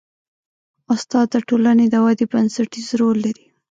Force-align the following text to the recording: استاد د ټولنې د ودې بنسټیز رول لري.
استاد 0.93 1.27
د 1.33 1.35
ټولنې 1.49 1.85
د 1.89 1.95
ودې 2.05 2.25
بنسټیز 2.31 2.87
رول 2.99 3.17
لري. 3.25 3.45